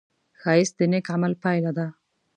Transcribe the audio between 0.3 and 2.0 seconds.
ښایست د نېک عمل پایله ده